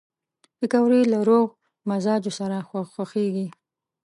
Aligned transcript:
پکورې 0.57 1.01
له 1.11 1.19
روغ 1.29 1.47
مزاجو 1.89 2.31
سره 2.39 2.57
خوښېږي 2.93 3.47